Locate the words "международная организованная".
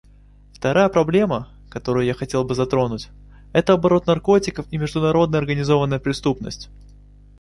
4.79-5.99